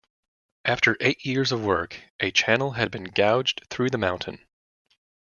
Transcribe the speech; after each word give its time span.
After 0.65 0.97
eight 0.99 1.23
years 1.27 1.51
of 1.51 1.63
work, 1.63 1.95
a 2.19 2.31
channel 2.31 2.71
had 2.71 2.89
been 2.89 3.03
gouged 3.03 3.61
through 3.69 3.91
the 3.91 3.99
mountain. 3.99 4.43